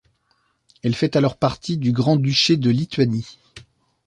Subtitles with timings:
[0.81, 3.37] Elle fait alors partie du Grand Duché de Lituanie.